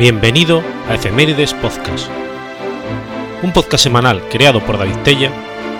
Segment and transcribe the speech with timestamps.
[0.00, 2.08] Bienvenido a Efemérides Podcast,
[3.42, 5.30] un podcast semanal creado por David Tella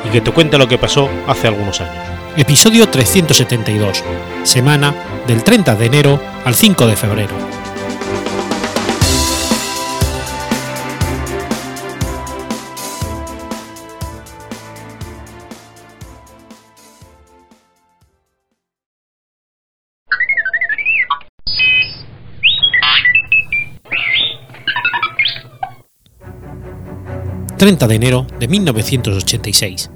[0.06, 2.04] y que te cuenta lo que pasó hace algunos años.
[2.36, 4.04] Episodio 372,
[4.42, 4.94] semana
[5.26, 7.32] del 30 de enero al 5 de febrero.
[27.60, 29.90] 30 de enero de 1986.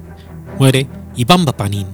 [0.59, 1.87] Muere Iván Papanin.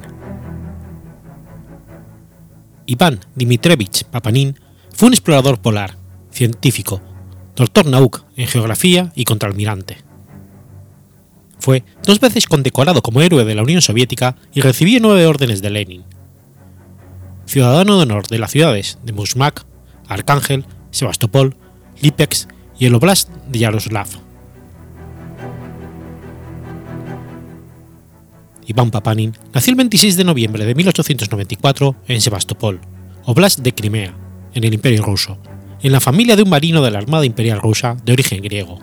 [2.86, 4.60] Iván Dimitrevich Papanin
[4.94, 5.96] fue un explorador polar,
[6.30, 7.02] científico,
[7.56, 10.00] doctor Nauk en geografía y contraalmirante.
[11.58, 15.70] Fue dos veces condecorado como héroe de la Unión Soviética y recibió nueve órdenes de
[15.70, 16.04] Lenin.
[17.46, 19.66] Ciudadano de honor de las ciudades de Musmak,
[20.10, 21.56] Arcángel, Sebastopol,
[22.02, 24.31] Lipetsk y el Oblast de Yaroslav.
[28.72, 32.80] Iván Papanin nació el 26 de noviembre de 1894 en Sebastopol,
[33.26, 34.16] Oblast de Crimea,
[34.54, 35.38] en el Imperio ruso,
[35.82, 38.80] en la familia de un marino de la Armada Imperial rusa de origen griego.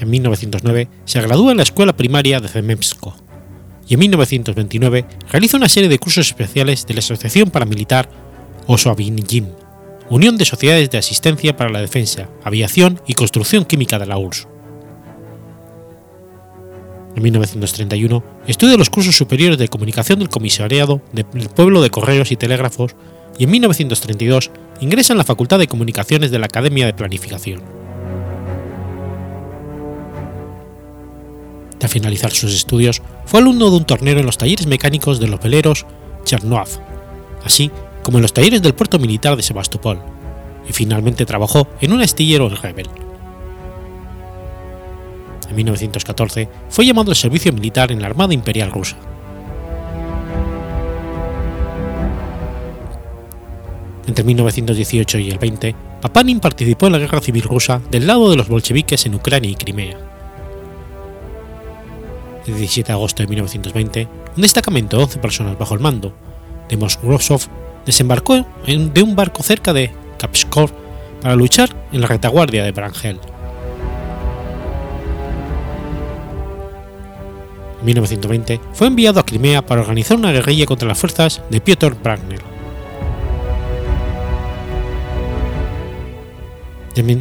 [0.00, 3.14] En 1909 se gradúa en la escuela primaria de Zememsko
[3.86, 8.08] y en 1929 realiza una serie de cursos especiales de la Asociación Paramilitar
[8.66, 9.48] Osoavinyim,
[10.08, 14.48] Unión de Sociedades de Asistencia para la Defensa, Aviación y Construcción Química de la URSS
[17.18, 22.36] en 1931, estudia los cursos superiores de comunicación del Comisariado del Pueblo de Correos y
[22.36, 22.96] Telégrafos
[23.38, 27.62] y en 1932 ingresa en la Facultad de Comunicaciones de la Academia de Planificación.
[31.80, 35.40] Al finalizar sus estudios, fue alumno de un tornero en los talleres mecánicos de los
[35.40, 35.86] veleros
[36.24, 36.68] Chernov,
[37.44, 37.70] así
[38.02, 40.00] como en los talleres del puerto militar de Sebastopol,
[40.68, 43.07] y finalmente trabajó en un astillero en Rebel
[45.48, 48.96] en 1914 fue llamado al servicio militar en la Armada Imperial rusa.
[54.06, 58.36] Entre 1918 y el 20, Papanin participó en la Guerra Civil Rusa del lado de
[58.36, 59.98] los bolcheviques en Ucrania y Crimea.
[62.46, 66.14] El 17 de agosto de 1920, un destacamento de 11 personas bajo el mando
[66.70, 67.42] de Mosgrosov
[67.84, 70.70] desembarcó de un barco cerca de Kapskov
[71.20, 73.18] para luchar en la retaguardia de Brangel.
[77.80, 81.96] En 1920 fue enviado a Crimea para organizar una guerrilla contra las fuerzas de Piotr
[82.02, 82.40] Bragner.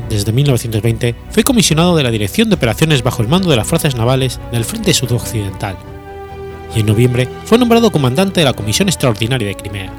[0.10, 3.96] Desde 1920 fue comisionado de la Dirección de Operaciones bajo el mando de las Fuerzas
[3.96, 5.78] Navales del Frente Sudoccidental
[6.76, 9.94] y en noviembre fue nombrado comandante de la Comisión Extraordinaria de Crimea.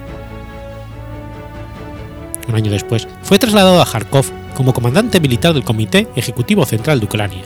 [2.49, 4.27] Un año después fue trasladado a Kharkov
[4.57, 7.45] como comandante militar del Comité Ejecutivo Central de Ucrania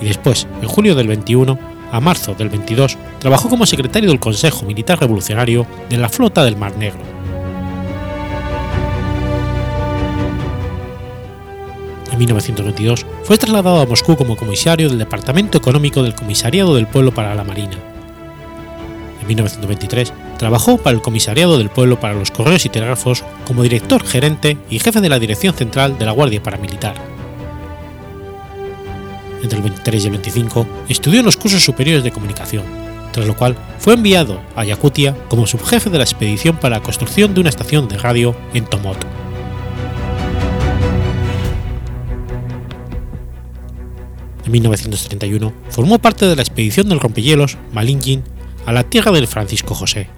[0.00, 1.58] y después, en julio del 21,
[1.94, 6.56] a marzo del 22 trabajó como secretario del Consejo Militar Revolucionario de la Flota del
[6.56, 6.98] Mar Negro.
[12.10, 17.14] En 1922 fue trasladado a Moscú como comisario del Departamento Económico del Comisariado del Pueblo
[17.14, 17.76] para la Marina.
[19.20, 24.04] En 1923 trabajó para el Comisariado del Pueblo para los Correos y Telégrafos como director
[24.04, 27.13] gerente y jefe de la Dirección Central de la Guardia Paramilitar
[29.44, 32.64] entre el 23 y el 25, estudió en los cursos superiores de comunicación,
[33.12, 37.34] tras lo cual fue enviado a Yakutia como subjefe de la expedición para la construcción
[37.34, 38.96] de una estación de radio en Tomot.
[44.44, 48.22] En 1931 formó parte de la expedición del rompehielos Malingin
[48.66, 50.08] a la tierra del Francisco José.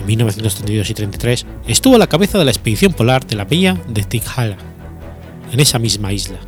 [0.00, 3.80] En 1932 y 33 estuvo a la cabeza de la expedición polar de la bahía
[3.88, 4.56] de Tikhala,
[5.52, 6.38] en esa misma isla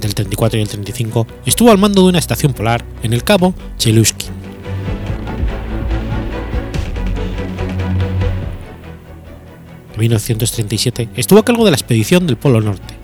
[0.00, 3.54] del 34 y el 35, estuvo al mando de una estación polar en el cabo
[3.76, 4.30] Cheluskin.
[9.94, 12.94] En 1937 estuvo a cargo de la expedición del Polo Norte.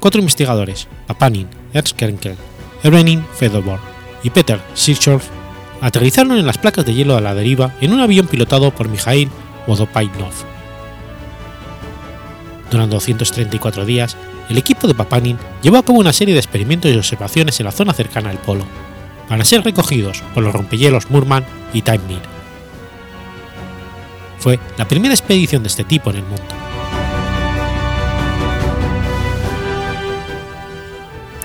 [0.00, 2.36] Cuatro investigadores, Papanin, Ernst Krenkel,
[2.82, 3.80] Evrenin Fedorov
[4.22, 5.28] y Peter Sirchorf,
[5.80, 9.28] aterrizaron en las placas de hielo a la deriva en un avión pilotado por Mikhail
[9.66, 10.55] Vodopainov.
[12.70, 14.16] Durante 234 días,
[14.48, 17.72] el equipo de Papanin llevó a cabo una serie de experimentos y observaciones en la
[17.72, 18.64] zona cercana al polo,
[19.28, 22.00] para ser recogidos por los rompehielos Murman y Time
[24.38, 26.44] Fue la primera expedición de este tipo en el mundo.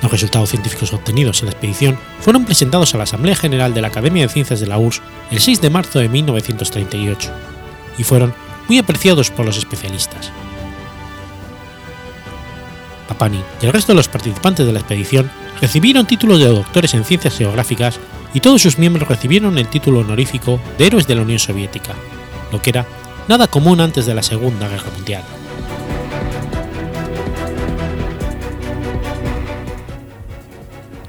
[0.02, 3.90] Los resultados científicos obtenidos en la expedición fueron presentados a la Asamblea General de la
[3.90, 7.32] Academia de Ciencias de la URSS el 6 de marzo de 1938
[8.00, 8.34] y fueron
[8.68, 10.32] muy apreciados por los especialistas.
[13.12, 15.30] Papani y el resto de los participantes de la expedición
[15.60, 18.00] recibieron títulos de doctores en ciencias geográficas
[18.34, 21.94] y todos sus miembros recibieron el título honorífico de héroes de la Unión Soviética,
[22.54, 22.86] lo que era
[23.28, 25.24] nada común antes de la Segunda Guerra Mundial.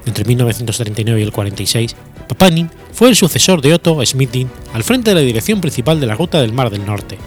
[0.05, 1.95] Entre 1939 y el 46,
[2.27, 6.15] Papanin fue el sucesor de Otto Schmidtin al frente de la dirección principal de la
[6.15, 7.17] Ruta del Mar del Norte,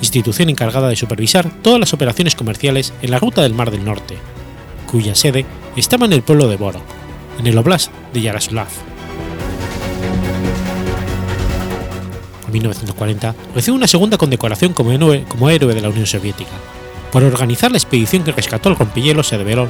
[0.00, 4.16] institución encargada de supervisar todas las operaciones comerciales en la Ruta del Mar del Norte,
[4.90, 5.46] cuya sede
[5.76, 6.82] estaba en el pueblo de Borok,
[7.38, 8.68] en el oblast de Yaroslav.
[12.46, 16.52] En 1940 recibe una segunda condecoración como héroe, de la Unión Soviética,
[17.12, 19.68] por organizar la expedición que rescató el rompehielos Cerberón,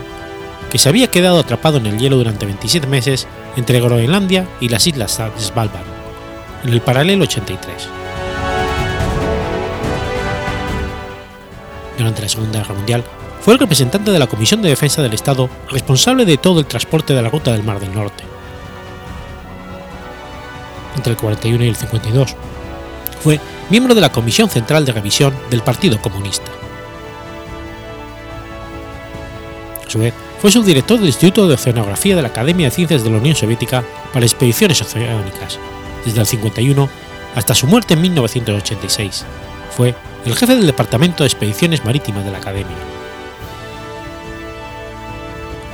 [0.70, 3.26] que se había quedado atrapado en el hielo durante 27 meses
[3.56, 5.86] entre Groenlandia y las islas Svalbard,
[6.64, 8.05] en el paralelo 83.
[11.96, 13.04] Durante la Segunda Guerra Mundial,
[13.40, 17.14] fue el representante de la Comisión de Defensa del Estado responsable de todo el transporte
[17.14, 18.24] de la ruta del Mar del Norte.
[20.96, 22.34] Entre el 41 y el 52,
[23.22, 23.40] fue
[23.70, 26.50] miembro de la Comisión Central de Revisión del Partido Comunista.
[29.86, 33.10] A su vez, fue subdirector del Instituto de Oceanografía de la Academia de Ciencias de
[33.10, 35.58] la Unión Soviética para expediciones oceánicas,
[36.04, 36.88] desde el 51
[37.34, 39.24] hasta su muerte en 1986.
[39.76, 39.94] Fue
[40.26, 42.76] el jefe del Departamento de Expediciones Marítimas de la Academia.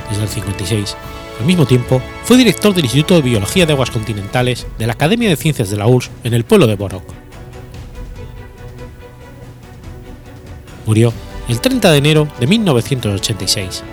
[0.09, 0.95] Desde el 56,
[1.39, 5.29] al mismo tiempo, fue director del Instituto de Biología de Aguas Continentales de la Academia
[5.29, 7.03] de Ciencias de la URSS en el pueblo de Borok.
[10.85, 11.11] Murió
[11.49, 13.83] el 30 de enero de 1986.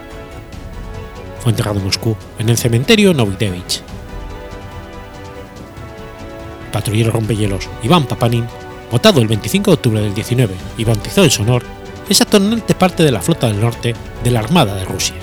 [1.40, 3.82] Fue enterrado en Moscú, en el cementerio Novidevich.
[6.66, 8.46] El patrullero rompehielos Iván Papanin
[8.90, 11.62] votado el 25 de octubre del 19 y bautizado en su honor,
[12.08, 13.94] es actualmente parte de la Flota del Norte
[14.24, 15.16] de la Armada de Rusia.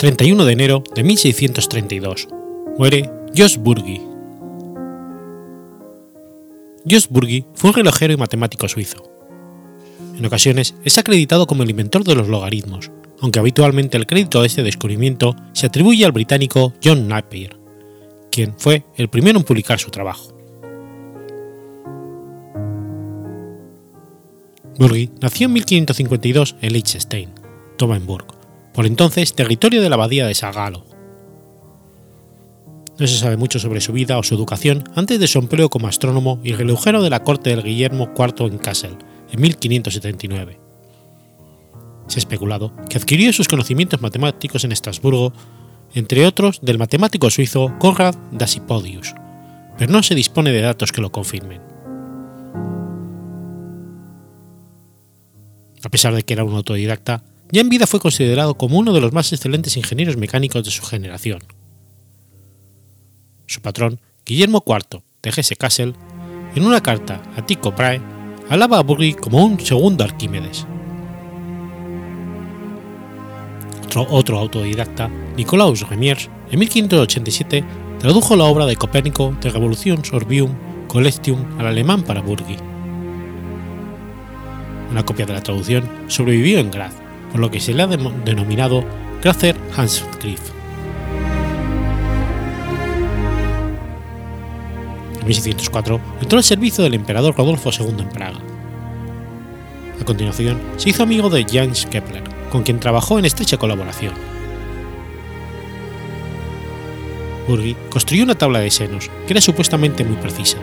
[0.00, 2.39] 31 de enero de 1632
[2.78, 4.00] muere Jos Burgi.
[6.88, 9.02] Jos Burgi fue un relojero y matemático suizo.
[10.16, 12.90] En ocasiones es acreditado como el inventor de los logaritmos,
[13.20, 17.56] aunque habitualmente el crédito de este descubrimiento se atribuye al británico John Napier,
[18.30, 20.36] quien fue el primero en publicar su trabajo.
[24.78, 27.30] Burgi nació en 1552 en Liechtenstein,
[27.76, 28.26] Tobenburg,
[28.72, 30.86] por entonces territorio de la abadía de Sagalo,
[33.00, 35.88] no se sabe mucho sobre su vida o su educación antes de su empleo como
[35.88, 38.96] astrónomo y relojero de la corte del Guillermo IV en Kassel,
[39.30, 40.60] en 1579.
[42.06, 45.32] Se ha especulado que adquirió sus conocimientos matemáticos en Estrasburgo,
[45.94, 49.14] entre otros del matemático suizo Konrad Dassipodius,
[49.78, 51.62] pero no se dispone de datos que lo confirmen.
[55.82, 59.00] A pesar de que era un autodidacta, ya en vida fue considerado como uno de
[59.00, 61.40] los más excelentes ingenieros mecánicos de su generación
[63.50, 65.94] su patrón, Guillermo IV de Hesse-Kassel,
[66.54, 68.00] en una carta a Tycho Brahe,
[68.48, 70.66] alaba a Burgi como un segundo Arquímedes.
[74.08, 77.64] Otro, autodidacta, Nicolaus Remiers, en 1587
[77.98, 80.54] tradujo la obra de Copérnico de Revolutions Orbium
[80.86, 82.56] Collectium al alemán para Burgi.
[84.92, 86.94] Una copia de la traducción sobrevivió en Graz,
[87.32, 88.84] por lo que se le ha denominado
[89.22, 90.59] Grazer Handschrift.
[95.30, 98.40] 1604 entró al servicio del emperador Rodolfo II en Praga.
[100.00, 104.14] A continuación, se hizo amigo de James Kepler, con quien trabajó en estrecha colaboración.
[107.46, 110.58] Burgi construyó una tabla de senos que era supuestamente muy precisa,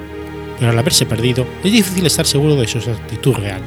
[0.60, 3.62] pero al haberse perdido es difícil estar seguro de su exactitud real.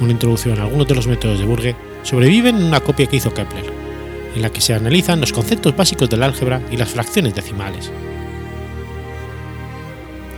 [0.00, 3.32] Una introducción a algunos de los métodos de Burge sobrevive en una copia que hizo
[3.32, 3.81] Kepler,
[4.34, 7.90] en la que se analizan los conceptos básicos del álgebra y las fracciones decimales.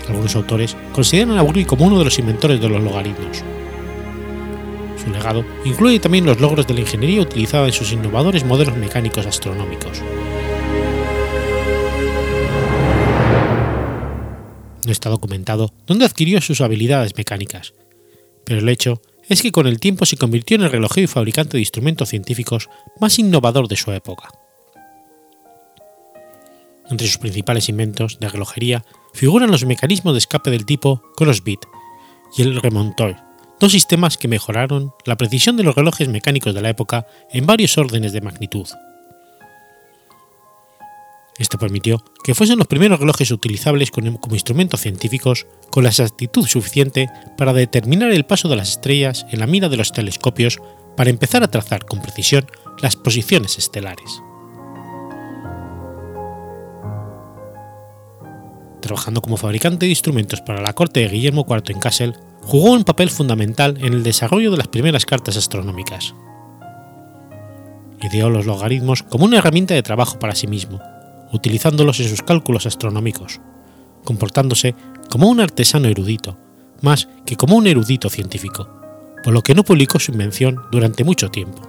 [0.08, 3.42] Algunos autores consideran a Burgi como uno de los inventores de los logaritmos.
[5.02, 9.26] Su legado incluye también los logros de la ingeniería utilizada en sus innovadores modelos mecánicos
[9.26, 10.02] astronómicos.
[14.84, 17.72] No está documentado dónde adquirió sus habilidades mecánicas,
[18.44, 21.56] pero el hecho es que con el tiempo se convirtió en el relojero y fabricante
[21.56, 22.68] de instrumentos científicos
[23.00, 24.28] más innovador de su época.
[26.90, 31.60] Entre sus principales inventos de relojería figuran los mecanismos de escape del tipo crossbeat
[32.36, 33.16] y el remonteur,
[33.58, 37.78] dos sistemas que mejoraron la precisión de los relojes mecánicos de la época en varios
[37.78, 38.68] órdenes de magnitud.
[41.38, 47.08] Esto permitió que fuesen los primeros relojes utilizables como instrumentos científicos con la exactitud suficiente
[47.36, 50.60] para determinar el paso de las estrellas en la mira de los telescopios
[50.96, 52.46] para empezar a trazar con precisión
[52.80, 54.22] las posiciones estelares.
[58.80, 62.84] Trabajando como fabricante de instrumentos para la corte de Guillermo IV en Kassel, jugó un
[62.84, 66.14] papel fundamental en el desarrollo de las primeras cartas astronómicas.
[68.02, 70.80] Ideó los logaritmos como una herramienta de trabajo para sí mismo,
[71.34, 73.40] utilizándolos en sus cálculos astronómicos,
[74.04, 74.74] comportándose
[75.10, 76.38] como un artesano erudito,
[76.80, 78.68] más que como un erudito científico,
[79.22, 81.60] por lo que no publicó su invención durante mucho tiempo.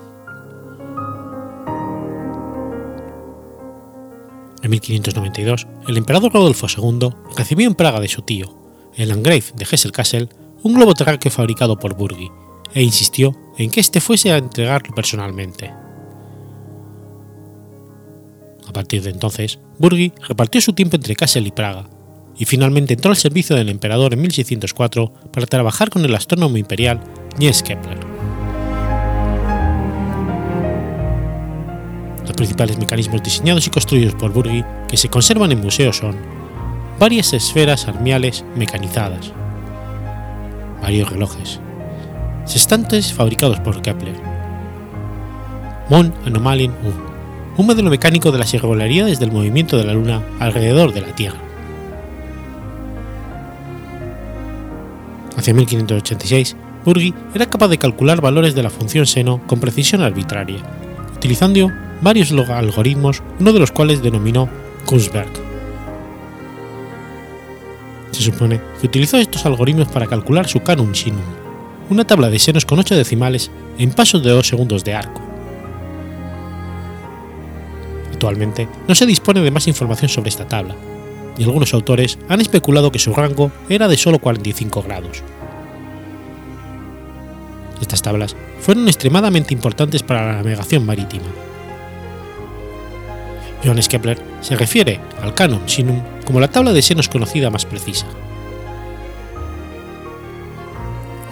[4.61, 8.57] En 1592, el emperador Rodolfo II recibió en Praga de su tío,
[8.95, 10.29] el Landgrave de Hesse-Kassel,
[10.63, 12.29] un globo terráqueo fabricado por Burgi,
[12.73, 15.84] e insistió en que éste fuese a entregarlo personalmente.
[18.67, 21.87] A partir de entonces, Burgi repartió su tiempo entre Kassel y Praga,
[22.37, 26.99] y finalmente entró al servicio del emperador en 1604 para trabajar con el astrónomo imperial
[27.37, 27.97] Niels Kepler.
[32.23, 36.15] Los principales mecanismos diseñados y construidos por Burgi que se conservan en museos son
[36.99, 39.31] varias esferas armiales mecanizadas,
[40.81, 41.59] varios relojes,
[42.45, 44.15] sextantes fabricados por Kepler,
[45.89, 47.14] Mon Anomalien 1,
[47.57, 51.39] un modelo mecánico de las irregularidades del movimiento de la Luna alrededor de la Tierra.
[55.37, 60.59] Hacia 1586, Burgi era capaz de calcular valores de la función seno con precisión arbitraria,
[61.15, 61.71] utilizando
[62.01, 64.49] varios algoritmos, uno de los cuales denominó
[64.85, 65.31] Kunsberg.
[68.11, 71.19] Se supone que utilizó estos algoritmos para calcular su Canum Sinum,
[71.89, 75.24] una tabla de senos con 8 decimales en pasos de 2 segundos de arco.
[78.15, 80.73] Actualmente no se dispone de más información sobre esta tabla,
[81.37, 85.21] y algunos autores han especulado que su rango era de solo 45 grados.
[87.81, 91.25] Estas tablas fueron extremadamente importantes para la navegación marítima.
[93.61, 98.05] Johannes Kepler se refiere al Canon Sinum como la tabla de senos conocida más precisa.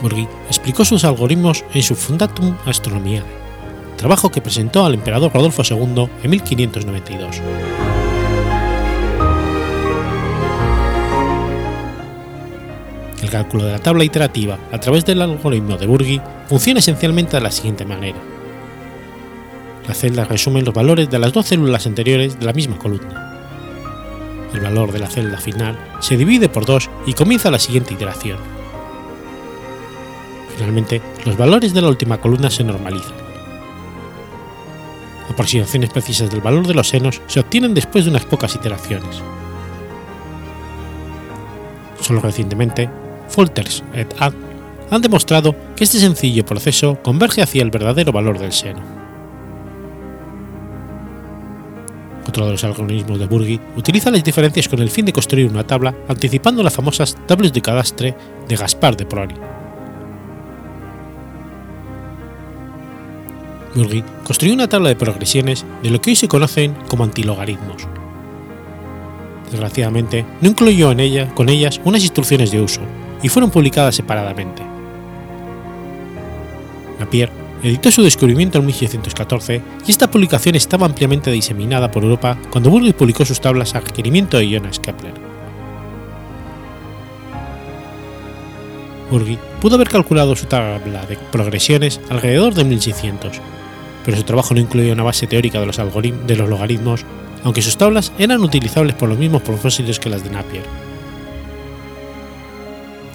[0.02, 3.24] Burgi explicó sus algoritmos en su Fundatum Astronomiae,
[4.04, 7.42] trabajo que presentó al emperador Rodolfo II en 1592.
[13.22, 17.44] El cálculo de la tabla iterativa a través del algoritmo de Burgi funciona esencialmente de
[17.44, 18.18] la siguiente manera.
[19.88, 23.40] Las celdas resumen los valores de las dos células anteriores de la misma columna.
[24.54, 28.38] El valor de la celda final se divide por dos y comienza la siguiente iteración.
[30.58, 33.23] Finalmente, los valores de la última columna se normalizan.
[35.34, 39.20] Aproximaciones precisas del valor de los senos se obtienen después de unas pocas iteraciones.
[42.00, 42.88] Solo recientemente,
[43.30, 44.36] Folters et al.
[44.92, 48.82] han demostrado que este sencillo proceso converge hacia el verdadero valor del seno.
[52.28, 55.66] Otro de los algoritmos de Burgi utiliza las diferencias con el fin de construir una
[55.66, 58.16] tabla anticipando las famosas tablas de cadastre
[58.48, 59.36] de Gaspar de Prori.
[63.76, 67.88] Burgi construyó una tabla de progresiones de lo que hoy se conocen como antilogaritmos.
[69.50, 72.82] Desgraciadamente, no incluyó en ella, con ellas unas instrucciones de uso,
[73.22, 74.64] y fueron publicadas separadamente.
[77.00, 77.32] Napier
[77.64, 82.94] editó su descubrimiento en 1614 y esta publicación estaba ampliamente diseminada por Europa cuando Burgi
[82.94, 85.14] publicó sus tablas a requerimiento de Jonas Kepler.
[89.10, 93.40] Burgi pudo haber calculado su tabla de progresiones alrededor de 1600,
[94.04, 97.06] pero su trabajo no incluía una base teórica de los, logaritmos,
[97.44, 100.64] aunque sus tablas eran utilizables por los mismos propósitos que las de Napier.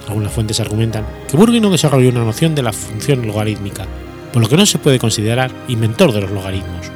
[0.08, 3.86] Algunas fuentes argumentan que Burgi no desarrolló una noción de la función logarítmica,
[4.32, 6.90] por lo que no se puede considerar inventor de los logaritmos.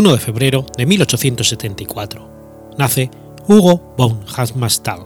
[0.00, 2.26] 1 de febrero de 1874.
[2.78, 3.10] Nace
[3.46, 5.04] Hugo von Hammerstall.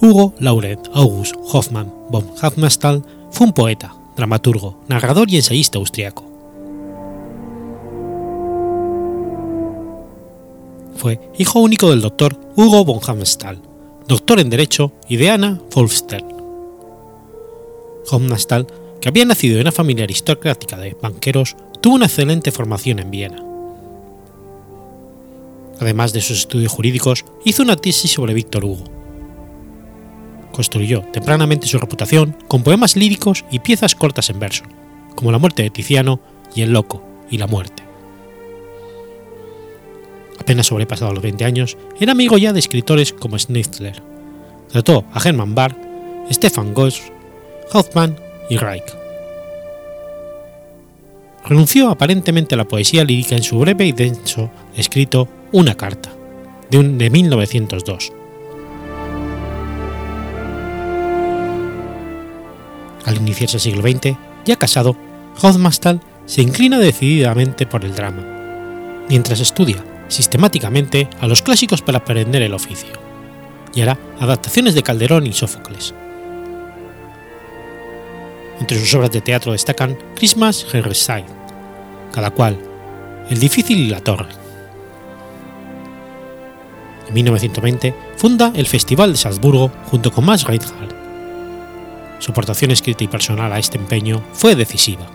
[0.00, 6.24] Hugo Laurent August Hoffmann von Hammerstall fue un poeta, dramaturgo, narrador y ensayista austriaco.
[10.96, 13.60] Fue hijo único del doctor Hugo von Hammerstall,
[14.08, 16.26] doctor en Derecho, y de Anna Wolfstern.
[18.10, 18.66] Hammerstall,
[19.02, 23.42] que había nacido en una familia aristocrática de banqueros, tuvo una excelente formación en Viena.
[25.80, 28.84] Además de sus estudios jurídicos, hizo una tesis sobre Víctor Hugo.
[30.52, 34.64] Construyó tempranamente su reputación con poemas líricos y piezas cortas en verso,
[35.14, 36.20] como La muerte de Tiziano
[36.54, 37.82] y El loco y la muerte.
[40.38, 44.02] Apenas sobrepasado los 20 años, era amigo ya de escritores como Schnitzler.
[44.68, 45.76] Trató a Hermann Barr,
[46.30, 47.02] Stefan Goss,
[47.72, 48.16] Hoffmann
[48.48, 48.99] y Reich.
[51.44, 56.10] Renunció aparentemente a la poesía lírica en su breve y denso escrito Una carta,
[56.70, 58.12] de, un, de 1902.
[63.04, 64.96] Al iniciarse el siglo XX, ya casado,
[65.40, 68.22] Hofmannsthal se inclina decididamente por el drama,
[69.08, 72.90] mientras estudia sistemáticamente a los clásicos para aprender el oficio,
[73.74, 75.94] y hará adaptaciones de Calderón y Sófocles.
[78.60, 81.26] Entre sus obras de teatro destacan Christmas Side,
[82.12, 82.58] cada cual,
[83.30, 84.28] El difícil y la torre.
[87.08, 90.94] En 1920 funda el Festival de Salzburgo junto con Max Reinhardt.
[92.18, 95.06] Su aportación escrita y personal a este empeño fue decisiva.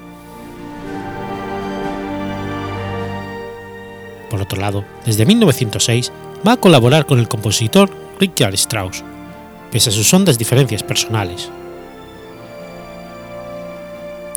[4.30, 6.12] Por otro lado, desde 1906
[6.46, 9.04] va a colaborar con el compositor Richard Strauss,
[9.72, 11.52] pese a sus hondas diferencias personales.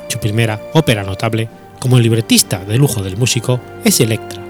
[0.09, 1.47] Su primera ópera notable,
[1.79, 4.43] como el libretista de lujo del músico, es Electra,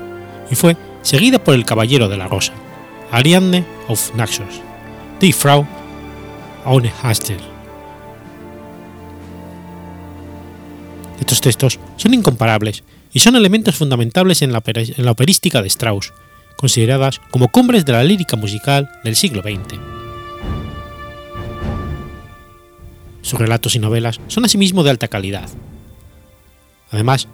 [0.50, 2.54] y fue seguida por El Caballero de la Rosa,
[3.12, 4.62] Ariadne of Naxos,
[5.20, 5.68] Die Frau
[6.66, 7.40] ohne Hastel.
[11.20, 16.14] Estos textos son incomparables y son elementos fundamentales en la, en la operística de Strauss,
[16.56, 19.99] consideradas como cumbres de la lírica musical del siglo XX.
[23.22, 25.50] Sus relatos y novelas son asimismo de alta calidad.
[26.92, 27.28] Además,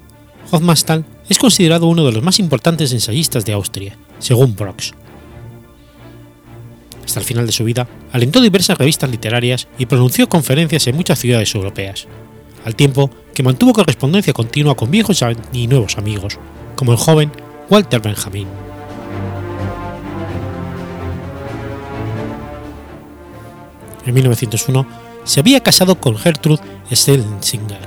[0.51, 4.93] Hofmannsthal es considerado uno de los más importantes ensayistas de Austria, según Brox.
[7.03, 11.19] Hasta el final de su vida, alentó diversas revistas literarias y pronunció conferencias en muchas
[11.19, 12.07] ciudades europeas,
[12.65, 16.39] al tiempo que mantuvo correspondencia continua con viejos y nuevos amigos,
[16.75, 17.31] como el joven
[17.69, 18.47] Walter Benjamin.
[24.05, 27.81] En 1901 se había casado con Gertrude Stellensinger,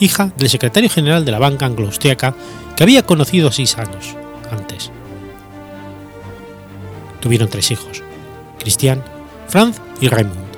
[0.00, 2.34] hija del secretario general de la banca anglo-austriaca
[2.76, 4.16] que había conocido seis años
[4.50, 4.90] antes.
[7.20, 8.02] Tuvieron tres hijos,
[8.58, 9.02] Christian,
[9.46, 10.48] Franz y Raimund.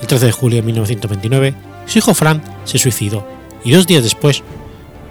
[0.00, 1.54] El 13 de julio de 1929,
[1.86, 3.26] su hijo Franz se suicidó
[3.64, 4.42] y dos días después,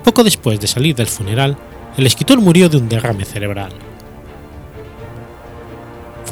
[0.03, 1.57] poco después de salir del funeral,
[1.97, 3.73] el escritor murió de un derrame cerebral.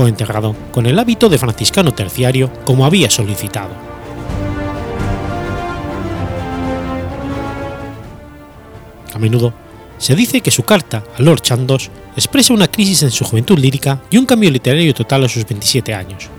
[0.08, 3.72] Enterrado con el hábito de franciscano terciario como había solicitado.
[9.14, 9.54] A menudo
[9.98, 14.02] se dice que su carta a Lord Chandos expresa una crisis en su juventud lírica
[14.10, 16.30] y un cambio literario total a sus 27 años.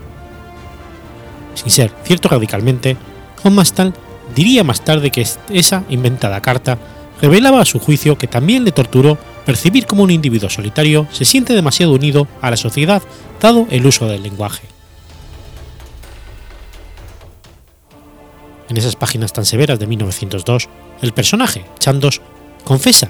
[1.55, 2.97] Sin ser cierto radicalmente,
[3.43, 3.93] Hofmannsthal
[4.35, 6.77] diría más tarde que esa inventada carta
[7.21, 11.53] revelaba a su juicio que también le torturó percibir como un individuo solitario se siente
[11.53, 13.01] demasiado unido a la sociedad
[13.41, 14.67] dado el uso del lenguaje.
[18.69, 20.69] En esas páginas tan severas de 1902,
[21.01, 22.21] el personaje, Chandos,
[22.63, 23.09] confesa,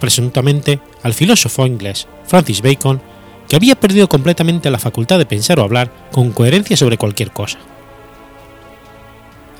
[0.00, 3.00] presuntamente, al filósofo inglés Francis Bacon
[3.48, 7.58] que había perdido completamente la facultad de pensar o hablar con coherencia sobre cualquier cosa.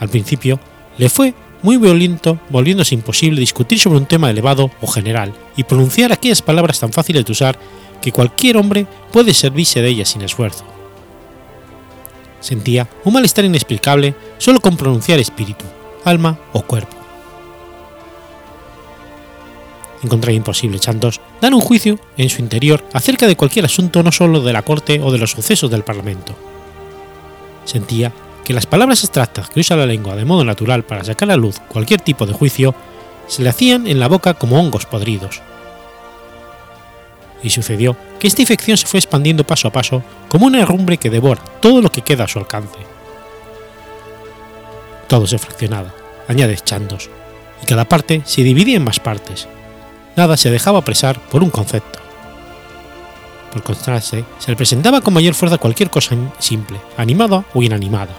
[0.01, 0.59] Al principio,
[0.99, 6.12] le fue muy violento, volviéndose imposible discutir sobre un tema elevado o general y pronunciar
[6.12, 7.59] aquellas palabras tan fáciles de usar
[8.03, 10.66] que cualquier hombre puede servirse de ellas sin esfuerzo.
[12.40, 15.64] Sentía un malestar inexplicable solo con pronunciar espíritu,
[16.05, 16.98] alma o cuerpo.
[20.03, 24.42] Encontré imposible Chandos dar un juicio en su interior acerca de cualquier asunto no solo
[24.42, 26.37] de la corte o de los sucesos del Parlamento.
[27.64, 28.12] Sentía
[28.44, 31.59] que las palabras abstractas que usa la lengua de modo natural para sacar a luz
[31.68, 32.74] cualquier tipo de juicio
[33.26, 35.40] se le hacían en la boca como hongos podridos.
[37.42, 41.11] Y sucedió que esta infección se fue expandiendo paso a paso como una herrumbre que
[41.11, 42.78] devora todo lo que queda a su alcance.
[45.09, 45.94] Todo se fraccionaba,
[46.28, 47.11] añade Chandos,
[47.62, 49.48] y cada parte se dividía en más partes.
[50.16, 51.98] Nada se dejaba apresar por un concepto.
[53.52, 58.14] Por contraste, se representaba con mayor fuerza cualquier cosa simple, animada o inanimada.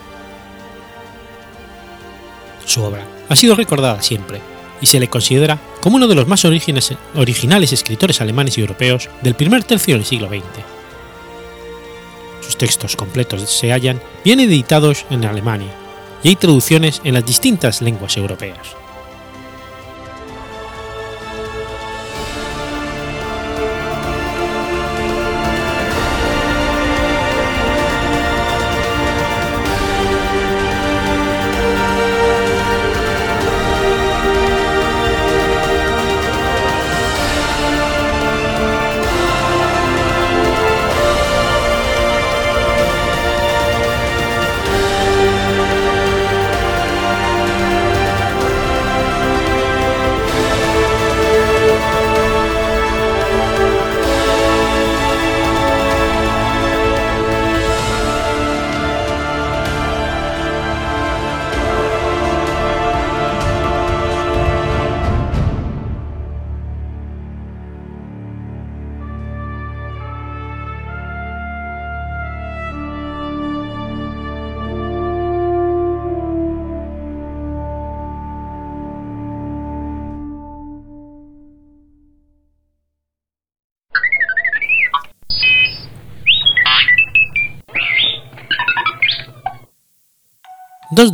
[2.65, 4.41] Su obra ha sido recordada siempre
[4.81, 9.35] y se le considera como uno de los más originales escritores alemanes y europeos del
[9.35, 10.43] primer tercio del siglo XX.
[12.41, 15.73] Sus textos completos se hallan bien editados en Alemania
[16.23, 18.84] y hay traducciones en las distintas lenguas europeas.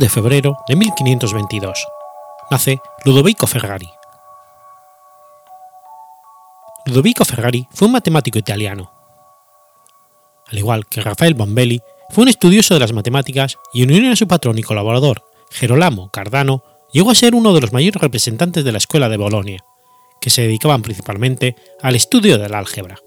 [0.02, 1.86] De febrero de 1522.
[2.50, 3.88] Nace Ludovico Ferrari.
[6.86, 8.90] Ludovico Ferrari fue un matemático italiano.
[10.48, 14.16] Al igual que Rafael Bombelli, fue un estudioso de las matemáticas y en unión a
[14.16, 18.72] su patrón y colaborador, Gerolamo Cardano, llegó a ser uno de los mayores representantes de
[18.72, 19.64] la Escuela de Bolonia,
[20.20, 22.98] que se dedicaban principalmente al estudio del álgebra.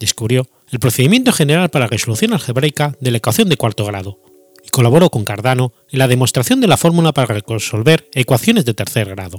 [0.00, 4.18] Descubrió el procedimiento general para la resolución algebraica de la ecuación de cuarto grado,
[4.64, 9.10] y colaboró con Cardano en la demostración de la fórmula para resolver ecuaciones de tercer
[9.10, 9.38] grado.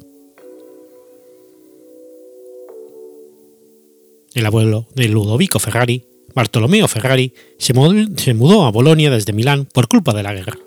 [4.36, 7.74] El abuelo de Ludovico Ferrari, Bartolomeo Ferrari, se
[8.34, 10.60] mudó a Bolonia desde Milán por culpa de la guerra.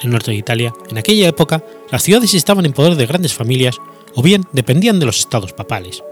[0.00, 3.32] En el norte de Italia, en aquella época, las ciudades estaban en poder de grandes
[3.32, 3.76] familias
[4.14, 6.02] o bien dependían de los estados papales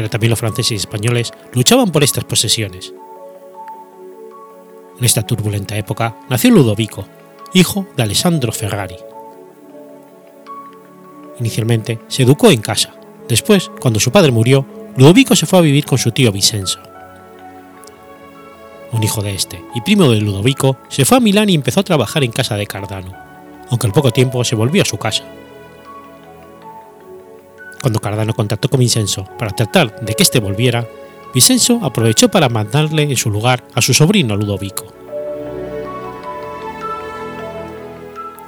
[0.00, 2.94] pero también los franceses y españoles luchaban por estas posesiones.
[4.98, 7.04] En esta turbulenta época nació Ludovico,
[7.52, 8.96] hijo de Alessandro Ferrari.
[11.38, 12.94] Inicialmente se educó en casa,
[13.28, 14.64] después, cuando su padre murió,
[14.96, 16.80] Ludovico se fue a vivir con su tío Vicenzo.
[18.92, 21.84] Un hijo de este y primo de Ludovico se fue a Milán y empezó a
[21.84, 23.12] trabajar en casa de Cardano,
[23.68, 25.24] aunque al poco tiempo se volvió a su casa.
[27.80, 30.86] Cuando Cardano contactó con Vincenzo para tratar de que éste volviera,
[31.32, 34.84] Vincenzo aprovechó para mandarle en su lugar a su sobrino Ludovico.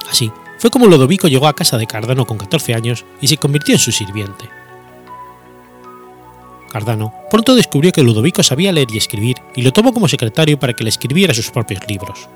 [0.09, 3.73] Así fue como Ludovico llegó a casa de Cardano con 14 años y se convirtió
[3.73, 4.47] en su sirviente.
[6.71, 10.73] Cardano pronto descubrió que Ludovico sabía leer y escribir y lo tomó como secretario para
[10.73, 12.29] que le escribiera sus propios libros.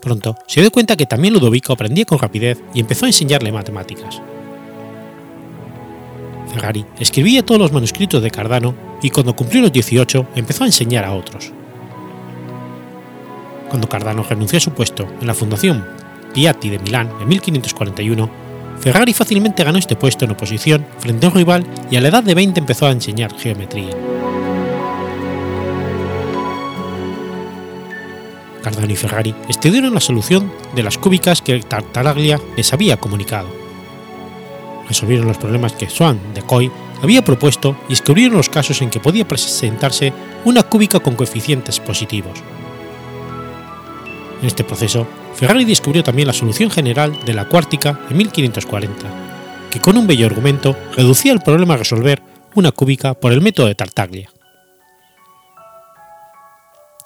[0.00, 4.20] Pronto se dio cuenta que también Ludovico aprendía con rapidez y empezó a enseñarle matemáticas.
[6.54, 11.04] Ferrari escribía todos los manuscritos de Cardano y cuando cumplió los 18 empezó a enseñar
[11.04, 11.52] a otros.
[13.68, 15.84] Cuando Cardano renunció a su puesto en la Fundación
[16.32, 18.30] Piatti de Milán en 1541,
[18.78, 22.22] Ferrari fácilmente ganó este puesto en oposición frente a un rival y a la edad
[22.22, 23.90] de 20 empezó a enseñar geometría.
[28.62, 33.63] Cardano y Ferrari estudiaron la solución de las cúbicas que Tartaglia les había comunicado
[34.88, 36.70] resolvieron los problemas que Swan de Coy
[37.02, 40.12] había propuesto y descubrieron los casos en que podía presentarse
[40.44, 42.38] una cúbica con coeficientes positivos.
[44.40, 49.80] En este proceso, Ferrari descubrió también la solución general de la cuártica en 1540, que
[49.80, 52.22] con un bello argumento reducía el problema a resolver
[52.54, 54.30] una cúbica por el método de Tartaglia.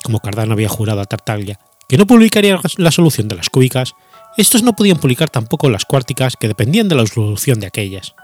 [0.03, 3.95] Como Cardano había jurado a Tartaglia que no publicaría la solución de las cúbicas,
[4.39, 8.15] estos no podían publicar tampoco las cuárticas que dependían de la solución de aquellas.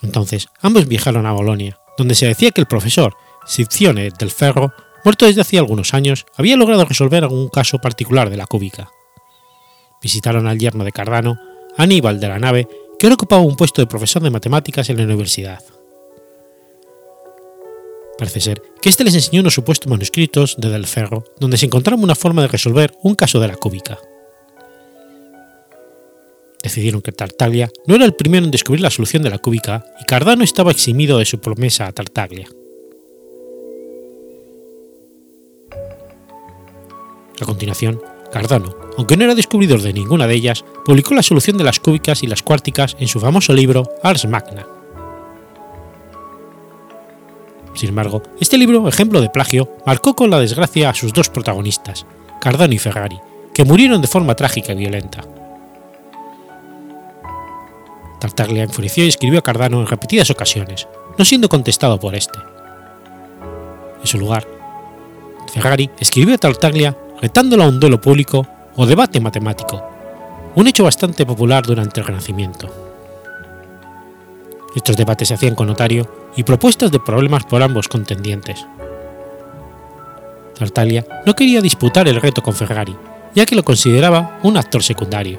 [0.00, 3.14] Entonces, ambos viajaron a Bolonia, donde se decía que el profesor
[3.46, 4.72] Scipione del Ferro,
[5.04, 8.88] muerto desde hacía algunos años, había logrado resolver algún caso particular de la cúbica.
[10.00, 11.38] Visitaron al yerno de Cardano,
[11.76, 15.04] Aníbal de la Nave, que ahora ocupaba un puesto de profesor de matemáticas en la
[15.04, 15.62] universidad.
[18.22, 22.00] Parece ser que éste les enseñó unos supuestos manuscritos de Del Ferro, donde se encontraba
[22.00, 23.98] una forma de resolver un caso de la cúbica.
[26.62, 30.04] Decidieron que Tartaglia no era el primero en descubrir la solución de la cúbica y
[30.04, 32.46] Cardano estaba eximido de su promesa a Tartaglia.
[37.40, 41.64] A continuación, Cardano, aunque no era descubridor de ninguna de ellas, publicó la solución de
[41.64, 44.64] las cúbicas y las cuárticas en su famoso libro Ars Magna.
[47.74, 52.06] Sin embargo, este libro, ejemplo de plagio, marcó con la desgracia a sus dos protagonistas,
[52.40, 53.18] Cardano y Ferrari,
[53.54, 55.24] que murieron de forma trágica y violenta.
[58.20, 60.86] Tartaglia enfureció y escribió a Cardano en repetidas ocasiones,
[61.18, 62.38] no siendo contestado por este.
[64.00, 64.46] En su lugar,
[65.52, 69.82] Ferrari escribió a Tartaglia retándolo a un duelo público o debate matemático,
[70.54, 72.81] un hecho bastante popular durante el Renacimiento.
[74.74, 78.66] Estos debates se hacían con notario y propuestas de problemas por ambos contendientes.
[80.58, 82.96] Tartaglia no quería disputar el reto con Ferrari,
[83.34, 85.38] ya que lo consideraba un actor secundario.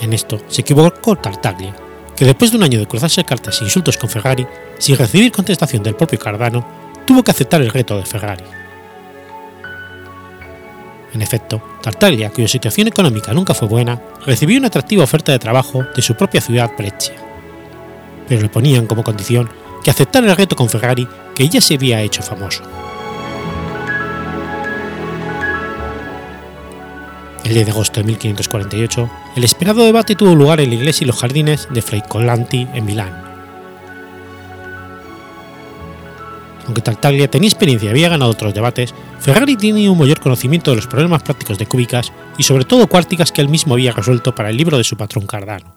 [0.00, 1.76] En esto se equivocó Tartaglia,
[2.16, 4.46] que después de un año de cruzarse cartas e insultos con Ferrari,
[4.78, 6.64] sin recibir contestación del propio Cardano,
[7.06, 8.44] tuvo que aceptar el reto de Ferrari.
[11.12, 15.84] En efecto, Tartaglia, cuya situación económica nunca fue buena, recibió una atractiva oferta de trabajo
[15.94, 17.14] de su propia ciudad Brescia,
[18.28, 19.50] pero le ponían como condición
[19.82, 22.62] que aceptara el reto con Ferrari que ya se había hecho famoso.
[27.44, 31.08] El 10 de agosto de 1548, el esperado debate tuvo lugar en la iglesia y
[31.08, 33.29] los jardines de Freicolanti en Milán.
[36.70, 40.76] Aunque Tartaglia tenía experiencia y había ganado otros debates, Ferrari tenía un mayor conocimiento de
[40.76, 44.50] los problemas prácticos de cúbicas y sobre todo cuárticas que él mismo había resuelto para
[44.50, 45.74] el libro de su patrón Cardano.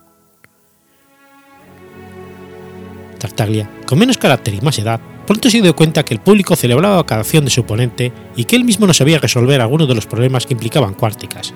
[3.18, 7.04] Tartaglia, con menos carácter y más edad, pronto se dio cuenta que el público celebraba
[7.04, 10.06] cada acción de su oponente y que él mismo no sabía resolver algunos de los
[10.06, 11.52] problemas que implicaban cuárticas.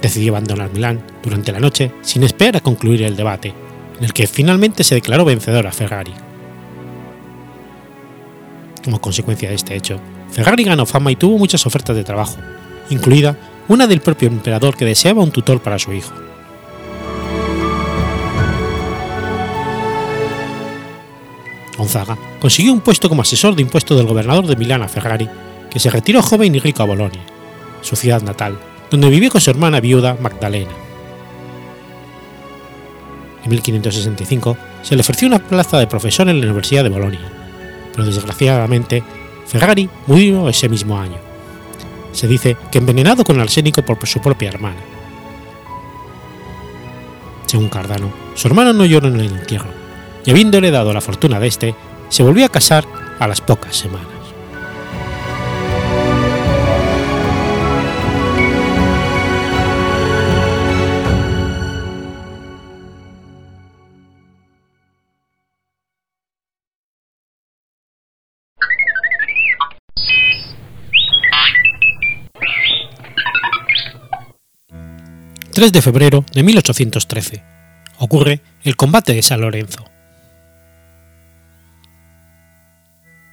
[0.00, 3.52] Decidió abandonar Milán durante la noche sin esperar a concluir el debate,
[3.98, 6.14] en el que finalmente se declaró vencedor a Ferrari.
[8.86, 9.98] Como consecuencia de este hecho,
[10.30, 12.36] Ferrari ganó fama y tuvo muchas ofertas de trabajo,
[12.88, 16.14] incluida una del propio emperador que deseaba un tutor para su hijo.
[21.76, 25.28] Gonzaga consiguió un puesto como asesor de impuestos del gobernador de Milán a Ferrari,
[25.68, 27.22] que se retiró joven y rico a Bolonia,
[27.82, 28.56] su ciudad natal,
[28.88, 30.70] donde vivió con su hermana viuda Magdalena.
[33.42, 37.35] En 1565 se le ofreció una plaza de profesor en la Universidad de Bolonia,
[37.96, 39.02] pero desgraciadamente
[39.46, 41.16] Ferrari murió ese mismo año.
[42.12, 44.80] Se dice que envenenado con arsénico por su propia hermana.
[47.46, 49.70] Según Cardano, su hermano no lloró en el entierro,
[50.24, 51.74] y habiéndole dado la fortuna de este,
[52.08, 52.84] se volvió a casar
[53.18, 54.15] a las pocas semanas.
[75.56, 77.42] 3 de febrero de 1813.
[77.96, 79.86] Ocurre el combate de San Lorenzo.